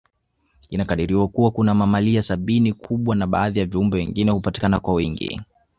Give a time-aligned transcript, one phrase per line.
[0.69, 5.41] Inakadiriwa Kuwa kuna mamalia sabini kubwa na baadhi ya viumbe wengine hupatikana kwa wingi